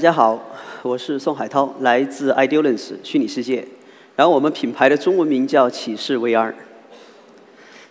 [0.00, 0.42] 大家好，
[0.80, 3.68] 我是宋海涛，来自 Idealens 虚拟世界。
[4.16, 6.54] 然后我们品牌的中文名叫启示 VR。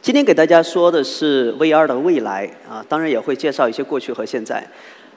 [0.02, 4.68] 今天给大家说的是 VR 的未来啊，当然也会介绍一些过去和现在。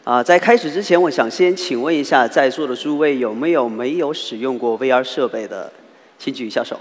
[0.04, 5.72] 啊，在开始之前，我想先请问一下在座的诸位有没有没有使用过 VR 设备的，
[6.18, 6.78] 请举一下手。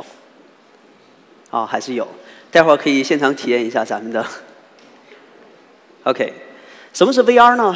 [1.51, 2.05] 啊，还是有，
[2.51, 4.25] 待会儿可以现场体验一下咱们的。
[6.03, 6.33] OK，
[6.91, 7.73] 什么是 VR 呢？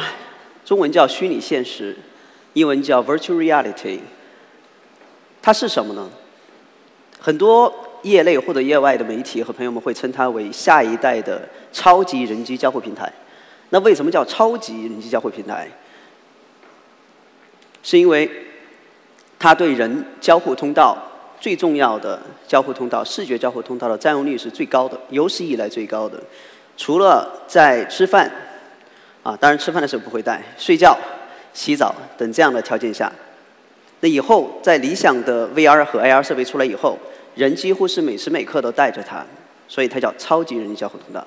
[0.66, 1.96] 中文叫虚拟现实。
[2.56, 3.98] 英文叫 Virtual Reality，
[5.42, 6.08] 它是什么呢？
[7.20, 13.12] 很多业内或者业外的媒体和朋友们会称它为下一代的超级人机交互平台。
[13.68, 15.68] 那为什么叫超级人机交互平台？
[17.82, 18.30] 是因为
[19.38, 20.96] 它对人交互通道
[21.38, 26.18] 最重要的交互通道——视觉交互通道的占用率是最高的，有史以来最高的。
[26.78, 28.32] 除了在吃饭，
[29.22, 30.96] 啊，当然吃饭的时候不会带，睡觉。
[31.56, 33.10] 洗澡等这样的条件下，
[34.00, 36.98] 那以后在理想的 VR 和 AR 设备出来以后，
[37.34, 39.24] 人几乎是每时每刻都带着它，
[39.66, 41.26] 所以它叫超级人机交互通道。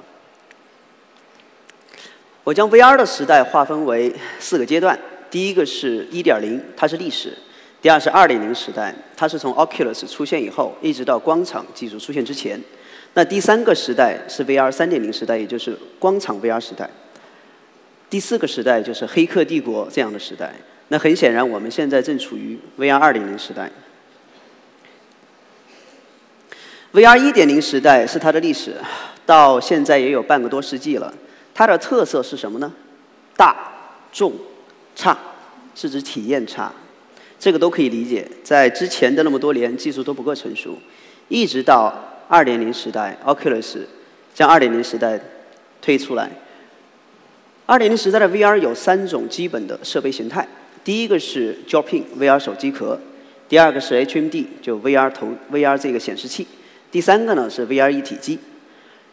[2.44, 4.97] 我将 VR 的时代划分为四个阶段，
[5.31, 7.30] 第一个是1.0，它是历史；
[7.81, 12.59] 第二是2.0时代，它是从 Oculus 出现以后，一直到光场技术出现之前；
[13.16, 16.88] 那第三个时代是 VR 3.0时代，也就是光场 VR 时代。
[18.09, 20.53] 第四个时代就是黑客帝国这样的时代。
[20.88, 23.71] 那很显然，我们现在正处于 VR 2.0时代。
[26.91, 28.73] VR 1.0时代是它的历史，
[29.25, 31.13] 到现在也有半个多世纪了。
[31.53, 32.73] 它的特色是什么呢？
[33.37, 33.55] 大、
[34.11, 34.33] 重、
[34.95, 35.15] 差，
[35.75, 36.73] 是指体验差。
[37.39, 38.27] 这个都可以理解。
[38.43, 40.75] 在之前的那么多年，技术都不够成熟，
[41.27, 41.93] 一直到
[42.30, 43.81] 2.0时代，Oculus
[44.33, 45.19] 将2.0时代
[45.80, 46.31] 推出来。
[47.69, 50.47] 二点零时代的 VR 有三种基本的设备形态，
[50.83, 52.99] 第一个是 Drop-in VR 手机壳，
[53.47, 56.47] 第二个是 HMD 就 VR 头 VR 这个显示器，
[56.89, 58.39] 第三个呢是 VR 一体机。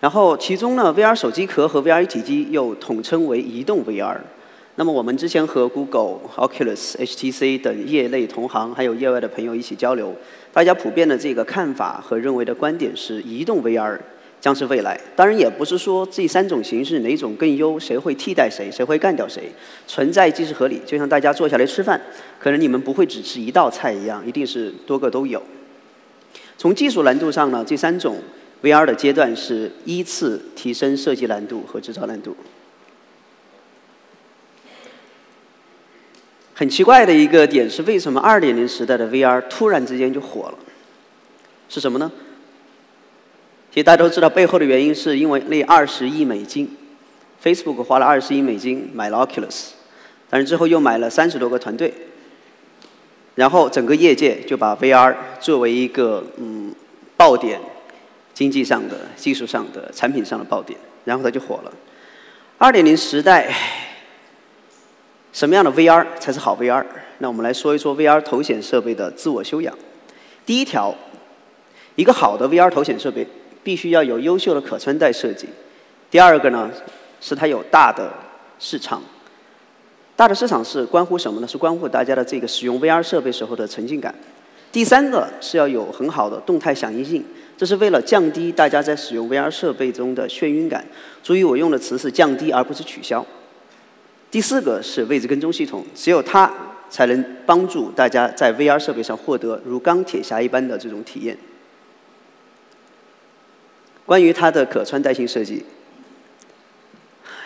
[0.00, 4.16] 然后其中呢 VR 手机壳和 VR 一体机又统称为移动 VR。
[4.76, 10.16] 那么我们之前和 Google、Oculus、HTC 等业内同行还有业外的朋友一起交流，
[10.54, 13.98] 大家普遍的这个看法和认为的观点是移动 VR。
[14.40, 19.50] 将是未来，当然也不是说这三种形式哪种更优，谁会替代谁，谁会干掉谁，
[19.86, 20.80] 存在即是合理。
[20.86, 22.00] 就像大家坐下来吃饭，
[22.38, 25.42] 可能你们不会只吃一道菜一样，一定是多个都有。
[26.56, 28.18] 从技术难度上呢，这三种
[28.62, 32.36] VR 的阶段是依次提升设计难度和制造难度。
[36.54, 40.58] 很奇怪的一个点是，为什么2.0时代的 VR 突然之间就火了？
[41.68, 42.10] 是什么呢？
[43.76, 46.66] 其实大家都知道，背后的原因是因为那二十亿美金
[47.44, 49.72] ，Facebook 花了二十亿美金买了 Oculus，
[50.30, 51.92] 但是之后又买了三十多个团队，
[53.34, 56.74] 然后整个业界就把 VR 作为一个嗯
[57.18, 57.60] 爆点，
[58.32, 61.70] 经济上的、技术上的、产品上的爆点，然后它就火了。
[62.56, 63.54] 二点零时代，
[65.34, 66.82] 什么样的 VR 才是好 VR？
[67.18, 69.76] 那我们来说一说 VR 头显设备的自我修养。
[70.46, 70.94] 第一条，
[71.94, 73.26] 一个好的 VR 头显设备。
[73.66, 75.48] 必须要有优秀的可穿戴设计。
[76.08, 76.70] 第二个呢，
[77.20, 78.08] 是它有大的
[78.60, 79.02] 市场。
[80.14, 81.48] 大的市场是关乎什么呢？
[81.48, 84.14] 是关乎大家的这个使用 VR 设备时候的沉浸感。
[84.70, 87.24] 第三个是要有很好的动态响应性，
[87.56, 90.86] 这是为了降低大家在使用 VR 设备中的眩晕感。
[91.24, 93.26] 注意我用的词是降低而不是取消。
[94.30, 96.48] 第四个是位置跟踪系统，只有它
[96.88, 101.36] 才能帮助大家在 VR 设备上获得如钢铁侠一般的这种体验。
[104.06, 105.64] 关于它的可穿戴性设计，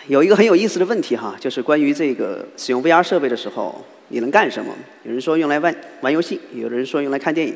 [0.07, 4.71] 有一个很有意思的问题哈，就是关于这个使用 VR 设备的时候，你能干什么？
[5.03, 7.55] 有人说用来玩玩游戏，有人说用来看电影。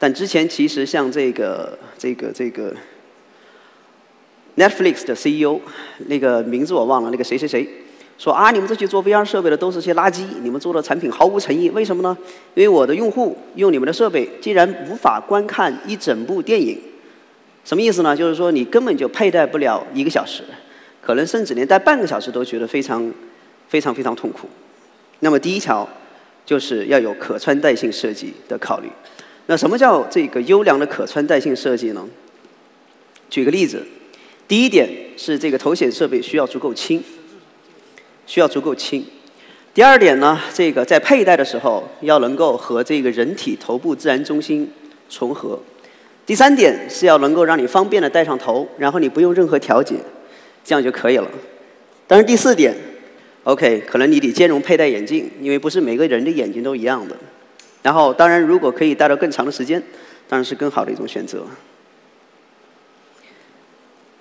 [0.00, 2.74] 但之前其实像这个这个这个
[4.56, 5.60] Netflix 的 CEO，
[6.06, 7.68] 那个名字我忘了，那个谁谁谁
[8.18, 11.70] 说啊，你们这些做 VR 设备的都是些垃圾，你们做的产品毫无诚意。
[11.70, 12.16] 为什么呢？
[12.54, 16.76] 因为我的用户用你们的设备，竟然无法观看一整部电影。
[17.64, 18.16] 什么意思呢？
[18.16, 20.42] 就是说你根本就佩戴不了一个小时，
[21.00, 23.12] 可能甚至连戴半个小时都觉得非常、
[23.68, 24.48] 非常、非常痛苦。
[25.20, 25.88] 那么第一条
[26.44, 28.88] 就是要有可穿戴性设计的考虑。
[29.46, 32.08] 那什么叫这个优良的可穿戴性设计呢？
[33.28, 33.84] 举个例子，
[34.48, 37.02] 第一点是这个头显设备需要足够轻，
[38.26, 39.04] 需要足够轻。
[39.72, 44.68] 第二点呢，这个在佩戴的时候要能够和这个人体头部自然中心
[45.08, 45.58] 重合。
[46.30, 49.96] 第三点是要能够让你方便的戴上头，然后你不用任何调节，
[50.62, 51.28] 这样就可以了。
[52.06, 52.72] 但是第四点
[53.42, 57.16] OK，可能你得兼容佩戴眼镜，因为不是每个人的眼睛都一样的。
[57.82, 59.82] 然后，当然如果可以戴到更长的时间，
[60.28, 61.44] 当然是更好的一种选择。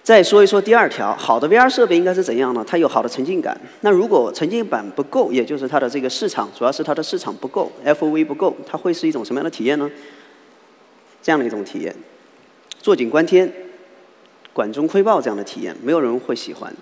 [0.02, 2.66] 再说一说第二条，好的 VR 设备应该是怎样呢？
[2.68, 3.56] 它有好的沉浸感。
[3.82, 9.88] 那如果沉浸感不够，也就是它的这个市场，主要是它的市场不够，FOV 不够，它会是一种什么样的体验呢？
[11.22, 11.96] 这样的一种体验，
[12.80, 13.52] 坐井观天、
[14.54, 16.74] 管中窥豹这样的体验，没有人会喜欢。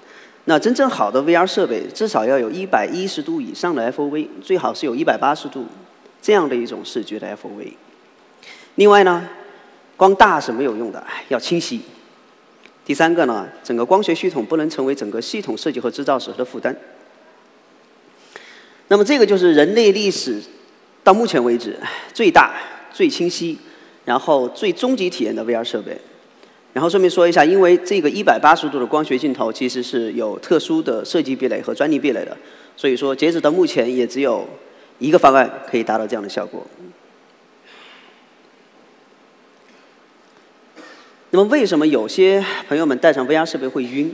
[0.45, 5.66] 那真正好的 VR 设备，至少要有一百一十度以上的 FOV，最好是有一百八十度
[6.22, 7.74] 这样的一种视觉的 FOV。
[8.75, 9.28] 另外呢，
[9.98, 11.81] 光大是没有用的，要清晰。
[12.86, 16.74] 第三个呢，整个光学系统不能成为整个系统设计和制造时候的负担。
[18.88, 20.42] 那么这个就是人类历史
[21.04, 21.78] 到目前为止
[22.13, 22.54] 最大、
[22.94, 23.60] 最清晰，
[24.07, 25.98] 然后最终极体验的 VR 设备。
[26.71, 32.38] 然后顺便说一下，因为这个一百八十度的光学镜头其实是有特殊的设计壁垒和专利壁垒的，
[32.77, 34.48] 所以说截止到目前也只有
[35.00, 36.65] 一个方案可以达到这样的效果。
[41.31, 44.13] 那么为什么有些朋友们戴上 VR 设备会晕？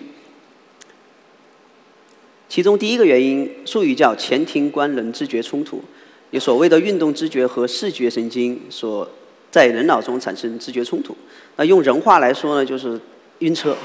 [2.49, 5.83] 其中第一个原因，术语叫前庭官能知觉冲突，
[6.31, 9.07] 你所谓的运动知觉和视觉神经所
[9.53, 11.15] 在人脑中产生知觉冲突。
[11.57, 12.99] 那用人话来说呢，就是
[13.39, 13.77] 晕车。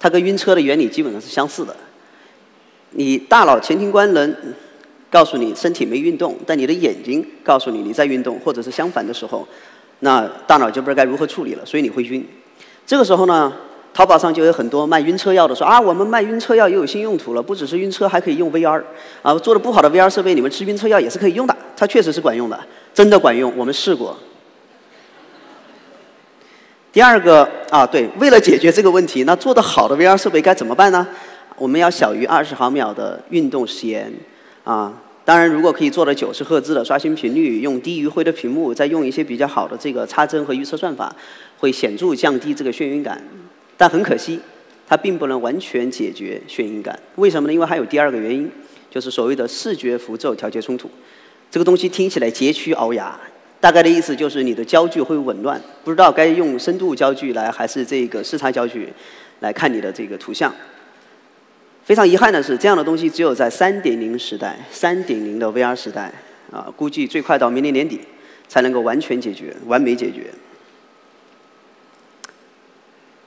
[0.00, 1.76] 它跟晕车的原理基本上是相似的。
[2.92, 4.34] 你大脑前庭官能
[5.10, 9.46] 告诉你身体没运动，但你的眼睛告诉你你在运动，或者是相反的时候，
[10.00, 12.26] 那大脑就不知道该如何处理了，所以你会晕。
[12.86, 13.52] 这个时候呢，
[13.92, 18.82] 淘宝上就有很多卖晕车药的，说啊，我们卖晕车药也有新用途了，不只是晕车，还可以用 VR。
[19.20, 22.58] 啊，做的不好的 VR 设备，你们吃晕车药也是可以用的，它确实是管用的，
[22.94, 24.16] 真的管用，我们试过。
[26.96, 31.06] 第二个啊，对，为了解决这个问题，那做的好的 VR 设备该怎么办呢？
[31.58, 34.10] 我们要小于二十毫秒的运动时延，
[34.64, 34.90] 啊。
[35.22, 41.14] 当然，如果可以做到九十赫兹的刷新频率，用低余灰的屏幕，再用一些比较好的这个插帧和预测算法，
[41.58, 43.22] 会显著降低这个眩晕感。
[43.76, 44.40] 但很可惜，
[44.88, 46.98] 它并不能完全解决眩晕感。
[47.16, 47.52] 为什么呢？
[47.52, 48.50] 因为还有第二个原因，
[48.90, 50.90] 就是所谓的视觉符咒调节冲突。
[51.50, 53.14] 这个东西听起来佶屈聱牙，
[53.66, 58.88] 大概的意思就是你的焦距会紊乱，不知道该用深度焦距来还是这个视差焦距
[59.40, 60.54] 来看你的这个图像。
[61.82, 66.12] 非常遗憾的是，这样的东西只有在三点零时代、三点零的 VR 时代，
[66.52, 67.98] 啊，估计最快到明年年底
[68.46, 70.26] 才能够完全解决、完美解决。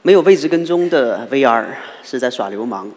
[0.03, 1.65] 没有位置跟踪的 VR
[2.01, 2.89] 是在耍流氓。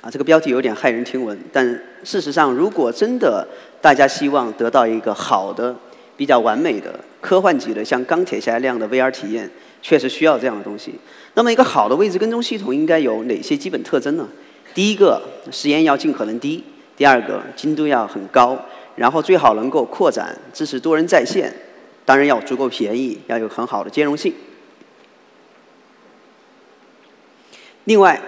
[0.00, 1.66] 啊，这个标题有点骇人听闻，但
[2.04, 3.44] 事实上，如果真的
[3.80, 5.74] 大家希望得到一个好的、
[6.16, 9.50] 比较完美的科幻级的像钢铁侠那样的 VR 体验，
[9.82, 10.94] 确实需要这样的东西。
[11.34, 14.28] 那么一个好的位置跟踪系统应该有哪些基本特征呢？
[14.72, 16.62] 第一个，时延要尽可能低；
[16.96, 18.56] 第二个，精度要很高；
[18.96, 21.48] 然后最好能够扩展，支持多人在线；
[22.04, 24.32] 当然要足够便宜，要有很好的兼容性。
[27.84, 28.20] 另外，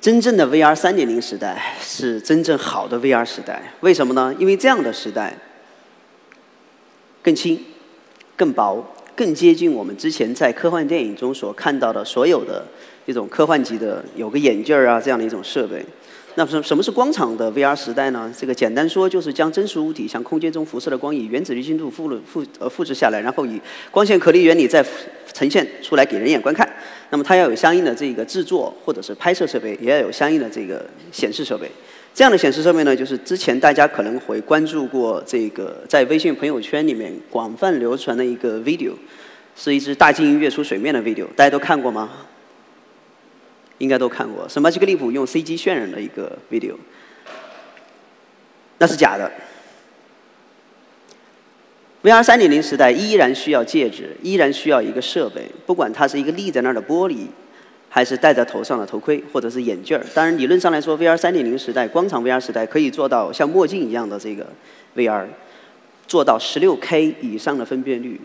[0.00, 3.62] 真正的 VR 三点零时代是真正好的 VR 时代。
[3.80, 4.34] 为什么呢？
[4.38, 5.36] 因为这样的时代
[7.22, 7.62] 更轻、
[8.34, 8.82] 更薄。
[9.14, 12.64] 更接近我们之前在科幻电影中所看到的所有的
[13.04, 15.84] 一种科幻级的有个眼镜儿啊这样的一种设备。
[16.36, 18.32] 那什什么是光场的 VR 时代呢？
[18.34, 24.82] 这个简单说就是将真实物体向空间中辐射的光以原子滤镜度复复呃复制下来，然后以光线颗粒原理再
[25.40, 26.68] 呈现出来给人眼观看。
[27.08, 31.66] 那么它要有相应的这个制作或者是拍摄设备，也要有相应的这个显示设备。
[32.12, 38.92] 这样的显示设备呢，就是之前大家可能会关注过这个在微信朋友圈里面广泛流传的一个 video，
[39.56, 42.10] 是一只大鲸鱼跃出水面的 video，大家都看过吗？
[43.78, 46.74] 应该都看过，是 Magic Leap 用 CG 渲染的一个 video，
[48.76, 49.32] 那是假的。
[52.02, 57.26] VR 三点零时代依然需要介质，依然需要一个设备，不管它是一个立在那儿的玻璃。
[57.92, 60.06] 还是戴在头上的头盔或者是眼镜儿。
[60.14, 64.46] 当然，理论上来说，VR 三点零时代、光场 VR 时代可以做到像墨镜一样的这个
[64.94, 65.26] VR，
[66.06, 68.20] 做到十六 K 以上的分辨率，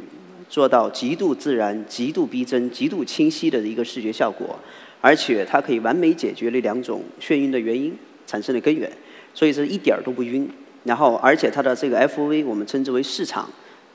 [0.48, 4.55] 做到极度自然、极度逼真、极度清晰的一个视觉效果，
[5.01, 7.91] 而且它可以完美解决那两种眩晕的原因
[8.27, 8.88] 产生的根源，
[9.34, 10.48] 所以是一点儿都不晕。
[10.84, 13.50] 然后，而且它的这个 FOV 我们称之为市场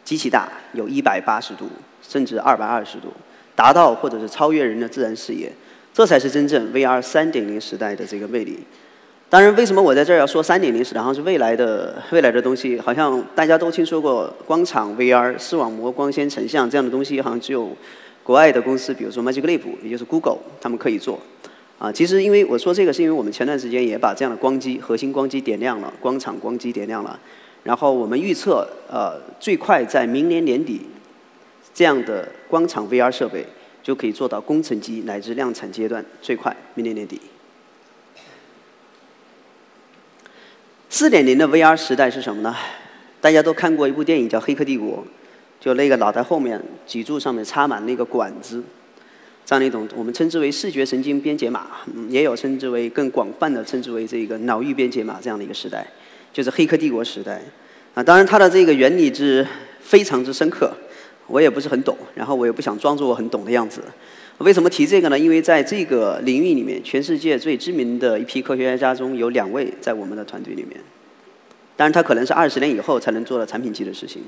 [0.04, 1.68] 极其大，有一百八十度
[2.02, 3.08] 甚至二百二十度。
[3.56, 5.52] 达到或者是超越人的自然视野，
[5.92, 8.58] 这才是真正 VR 三点零时代的这个魅力。
[9.28, 12.80] 当然，为什么我在这儿要说三点零时代，好像是未来的未来的东西？
[12.80, 17.76] 好像大家都听说过光场 VR、视网膜光纤成像这样的东西，好像只有
[18.22, 21.20] 国外的公司，比如说 Magic Leap，也就是 Google，他们可以做。
[21.78, 27.18] 啊，其实因为我说这个，是因为我们前段时间也把这样的光机、核心光机点亮了，光场光机点亮了，
[27.62, 30.80] 然后我们预测，呃，最快在明年年底，
[31.74, 33.46] 这样的光场 VR 设备
[33.82, 37.20] 就可以做到工程机乃至量产阶段，最快明年年底。
[40.88, 42.56] 四点零的 VR 时代是什么呢？
[43.20, 44.98] 大家都看过一部电影叫《黑客帝国》，
[45.60, 48.62] 就那个脑袋后面脊柱上面插满那个管子。
[49.46, 51.66] 这样的一种，我们称之为视觉神经编解码，
[52.08, 55.86] 也有称之为更广泛的称之为这个脑域编解码这样的一个时代，
[56.32, 57.40] 就是黑客帝国时代。
[57.94, 59.46] 啊，当然它的这个原理是
[59.80, 60.72] 非常之深刻，
[61.26, 63.82] 我也不是很懂，然后我也不想装作我很懂的样子。
[64.38, 65.18] 为什么提这个呢？
[65.18, 70.80] 因为在这个领域里面，全世界最知名的一批科学家中有两位在我们的团队里面。
[71.76, 74.22] 当然，他可能是二十年以后才能做到产品级的事情。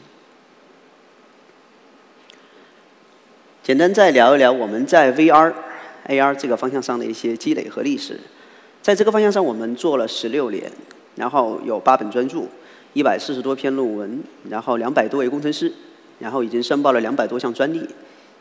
[3.62, 5.52] 简单再聊一聊我们在 VR、
[6.08, 8.18] AR 这个方向上的一些积累和历史。
[8.82, 10.70] 在这个方向上，我们做了十六年，
[11.16, 12.44] 然后有八本专著，
[12.92, 15.72] 一百四十多篇论文，然后两百多位工程师，
[16.18, 17.86] 然后已经申报了两百多项专利，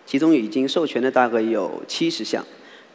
[0.05, 2.45] 其中已经授权的大概有七十项，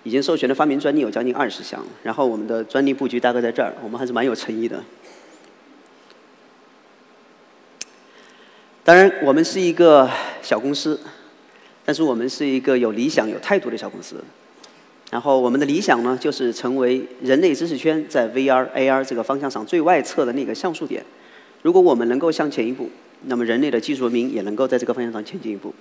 [0.02, 1.84] 已经授权的发明专利有将近二十项。
[2.02, 4.82] 然后我们的专利布局大概在这儿，我们还是蛮有诚意的。
[8.84, 10.08] 当然，我们是一个
[10.42, 11.00] 小公司。
[11.88, 14.16] 但是我们是一个有理想、有态度的小公司。
[15.16, 21.02] 然后我们的理想呢，就是成为人类知识圈在 VR、AR 这个方向上最外侧的那个像素点。
[21.62, 22.90] 如果我们能够向前一步，
[23.22, 25.72] 那么人类的技术文明也能够在这个方向上前进一步。